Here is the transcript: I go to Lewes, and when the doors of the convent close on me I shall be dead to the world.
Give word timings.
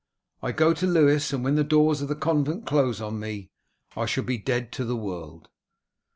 I 0.41 0.51
go 0.51 0.73
to 0.73 0.87
Lewes, 0.87 1.31
and 1.31 1.43
when 1.43 1.53
the 1.53 1.63
doors 1.63 2.01
of 2.01 2.07
the 2.07 2.15
convent 2.15 2.65
close 2.65 2.99
on 2.99 3.19
me 3.19 3.51
I 3.95 4.07
shall 4.07 4.23
be 4.23 4.39
dead 4.39 4.71
to 4.71 4.83
the 4.83 4.97
world. 4.97 5.47